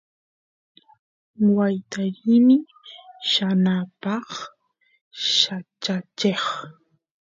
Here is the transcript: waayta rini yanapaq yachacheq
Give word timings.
waayta 1.55 2.01
rini 2.19 2.57
yanapaq 3.33 4.29
yachacheq 5.39 6.43